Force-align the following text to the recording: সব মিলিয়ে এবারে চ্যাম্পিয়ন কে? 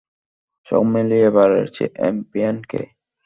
সব 0.67 0.83
মিলিয়ে 0.93 1.27
এবারে 1.29 1.61
চ্যাম্পিয়ন 1.75 2.57
কে? 2.69 2.81